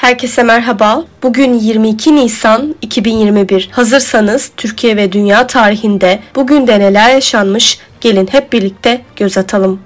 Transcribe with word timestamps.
Herkese 0.00 0.42
merhaba. 0.42 1.04
Bugün 1.22 1.54
22 1.54 2.16
Nisan 2.16 2.74
2021. 2.82 3.68
Hazırsanız 3.72 4.50
Türkiye 4.56 4.96
ve 4.96 5.12
dünya 5.12 5.46
tarihinde 5.46 6.20
bugün 6.34 6.66
de 6.66 6.80
neler 6.80 7.10
yaşanmış 7.10 7.78
gelin 8.00 8.28
hep 8.30 8.52
birlikte 8.52 9.00
göz 9.16 9.38
atalım. 9.38 9.80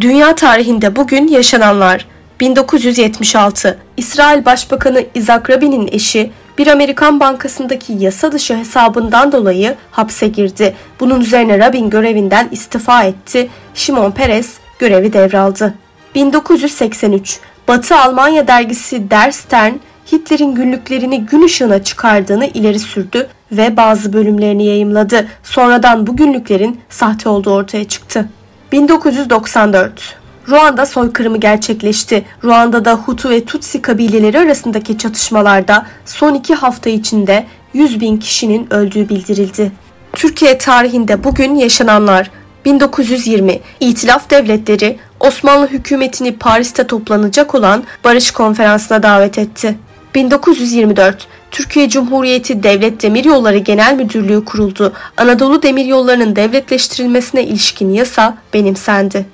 Dünya 0.00 0.34
tarihinde 0.34 0.96
bugün 0.96 1.28
yaşananlar 1.28 2.06
1976 2.40 3.78
İsrail 3.96 4.44
Başbakanı 4.44 5.04
Isaac 5.14 5.50
Rabin'in 5.50 5.88
eşi 5.92 6.30
bir 6.58 6.66
Amerikan 6.66 7.20
bankasındaki 7.20 7.92
yasa 7.92 8.32
dışı 8.32 8.56
hesabından 8.56 9.32
dolayı 9.32 9.74
hapse 9.90 10.28
girdi. 10.28 10.74
Bunun 11.00 11.20
üzerine 11.20 11.58
Rabin 11.58 11.90
görevinden 11.90 12.48
istifa 12.52 13.04
etti. 13.04 13.48
Şimon 13.74 14.10
Peres 14.10 14.50
görevi 14.78 15.12
devraldı. 15.12 15.74
1983 16.14 17.40
Batı 17.68 17.96
Almanya 17.96 18.48
dergisi 18.48 19.10
Der 19.10 19.30
Stern, 19.30 19.72
Hitler'in 20.12 20.54
günlüklerini 20.54 21.26
gün 21.26 21.42
ışığına 21.42 21.84
çıkardığını 21.84 22.46
ileri 22.46 22.78
sürdü 22.78 23.28
ve 23.52 23.76
bazı 23.76 24.12
bölümlerini 24.12 24.66
yayımladı. 24.66 25.26
Sonradan 25.42 26.06
bu 26.06 26.16
günlüklerin 26.16 26.80
sahte 26.88 27.28
olduğu 27.28 27.50
ortaya 27.50 27.88
çıktı. 27.88 28.28
1994 28.72 30.18
Ruanda 30.48 30.86
soykırımı 30.86 31.38
gerçekleşti. 31.38 32.24
Ruanda'da 32.44 32.94
Hutu 32.94 33.30
ve 33.30 33.44
Tutsi 33.44 33.82
kabileleri 33.82 34.38
arasındaki 34.38 34.98
çatışmalarda 34.98 35.86
son 36.04 36.34
iki 36.34 36.54
hafta 36.54 36.90
içinde 36.90 37.46
100 37.74 38.00
bin 38.00 38.16
kişinin 38.16 38.72
öldüğü 38.72 39.08
bildirildi. 39.08 39.72
Türkiye 40.12 40.58
tarihinde 40.58 41.24
bugün 41.24 41.54
yaşananlar 41.54 42.30
1920 42.64 43.60
İtilaf 43.80 44.30
Devletleri 44.30 44.98
Osmanlı 45.20 45.66
hükümetini 45.66 46.36
Paris'te 46.36 46.86
toplanacak 46.86 47.54
olan 47.54 47.84
Barış 48.04 48.30
Konferansı'na 48.30 49.02
davet 49.02 49.38
etti. 49.38 49.78
1924 50.14 51.26
Türkiye 51.50 51.88
Cumhuriyeti 51.88 52.62
Devlet 52.62 53.02
Demiryolları 53.02 53.58
Genel 53.58 53.94
Müdürlüğü 53.94 54.44
kuruldu. 54.44 54.92
Anadolu 55.16 55.62
Demiryolları'nın 55.62 56.36
devletleştirilmesine 56.36 57.44
ilişkin 57.44 57.90
yasa 57.90 58.38
benimsendi. 58.54 59.26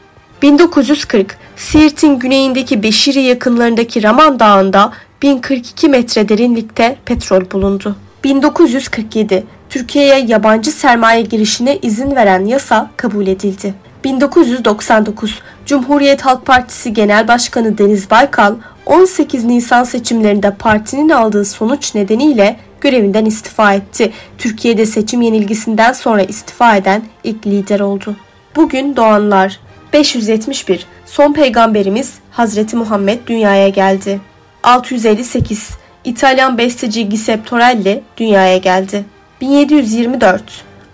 1940 0.43 1.37
Siirt'in 1.57 2.19
güneyindeki 2.19 2.83
Beşiri 2.83 3.21
yakınlarındaki 3.21 4.03
Raman 4.03 4.41
Dağı'nda 4.41 4.93
1042 5.23 5.89
metre 5.89 6.29
derinlikte 6.29 6.97
petrol 7.05 7.51
bulundu. 7.51 7.97
1947 8.25 9.45
Türkiye'ye 9.71 10.19
yabancı 10.19 10.71
sermaye 10.73 11.23
girişine 11.23 11.79
izin 11.83 12.17
veren 12.17 12.45
yasa 12.45 12.91
kabul 12.97 13.27
edildi. 13.27 13.75
1999 14.05 15.43
Cumhuriyet 15.67 16.23
Halk 16.23 16.47
Partisi 16.47 16.93
Genel 16.93 17.29
Başkanı 17.29 17.79
Deniz 17.79 18.11
Baykal 18.11 18.55
18 18.87 19.45
Nisan 19.45 19.85
seçimlerinde 19.85 20.51
partinin 20.51 21.09
aldığı 21.09 21.45
sonuç 21.45 21.95
nedeniyle 21.95 22.57
görevinden 22.81 23.25
istifa 23.25 23.75
etti. 23.75 24.13
Türkiye'de 24.39 24.87
seçim 24.87 25.23
yenilgisinden 25.23 25.93
sonra 25.93 26.23
istifa 26.23 26.77
eden 26.77 27.03
ilk 27.25 27.47
lider 27.47 27.81
oldu. 27.81 28.17
Bugün 28.57 28.97
doğanlar 28.97 29.61
571 29.93 30.87
Son 31.07 31.33
peygamberimiz 31.33 32.15
Hazreti 32.31 32.77
Muhammed 32.77 33.19
dünyaya 33.27 33.69
geldi. 33.69 34.21
658 34.63 35.71
İtalyan 36.05 36.59
besteci 36.59 37.09
Giuseppe 37.09 37.45
Torelli 37.45 38.03
dünyaya 38.17 38.57
geldi. 38.57 39.05
1724 39.41 40.43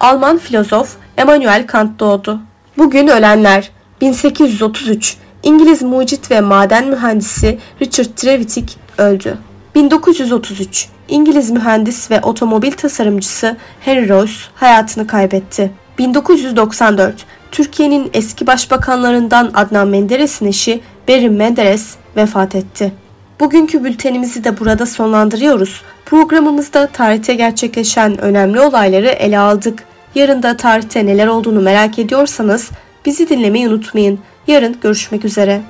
Alman 0.00 0.38
filozof 0.38 0.96
Immanuel 1.18 1.66
Kant 1.66 2.00
doğdu. 2.00 2.40
Bugün 2.80 3.06
ölenler 3.06 3.70
1833 4.00 5.16
İngiliz 5.42 5.82
mucit 5.82 6.30
ve 6.30 6.40
maden 6.40 6.88
mühendisi 6.88 7.58
Richard 7.82 8.06
Trevithick 8.16 8.76
öldü. 8.98 9.38
1933 9.74 10.88
İngiliz 11.08 11.50
mühendis 11.50 12.10
ve 12.10 12.20
otomobil 12.20 12.72
tasarımcısı 12.72 13.56
Henry 13.80 14.08
Royce 14.08 14.32
hayatını 14.54 15.06
kaybetti. 15.06 15.70
1994 15.98 17.14
Türkiye'nin 17.50 18.10
eski 18.14 18.46
başbakanlarından 18.46 19.50
Adnan 19.54 19.88
Menderes'in 19.88 20.46
eşi 20.46 20.80
Berin 21.08 21.32
Menderes 21.32 21.94
vefat 22.16 22.54
etti. 22.54 22.92
Bugünkü 23.40 23.84
bültenimizi 23.84 24.44
de 24.44 24.60
burada 24.60 24.86
sonlandırıyoruz. 24.86 25.82
Programımızda 26.06 26.86
tarihte 26.86 27.34
gerçekleşen 27.34 28.18
önemli 28.18 28.60
olayları 28.60 29.08
ele 29.08 29.38
aldık. 29.38 29.89
Yarın 30.14 30.42
da 30.42 30.56
tarihte 30.56 31.06
neler 31.06 31.26
olduğunu 31.26 31.60
merak 31.60 31.98
ediyorsanız 31.98 32.70
bizi 33.06 33.28
dinlemeyi 33.28 33.68
unutmayın. 33.68 34.18
Yarın 34.46 34.76
görüşmek 34.80 35.24
üzere. 35.24 35.62